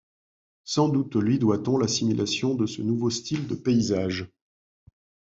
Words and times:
Sans 0.63 0.89
doute 0.89 1.13
lui 1.13 1.37
doit-on 1.37 1.77
l'assimilation 1.77 2.55
de 2.55 2.65
ce 2.65 2.81
nouveau 2.81 3.11
style 3.11 3.45
de 3.47 3.53
paysage. 3.53 4.27